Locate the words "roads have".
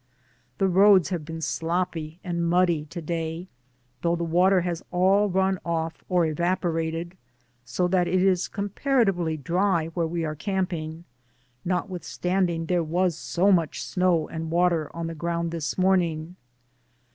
0.67-1.23